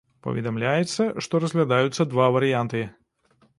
[0.27, 2.85] Паведамляецца, што разглядаюцца два варыянты.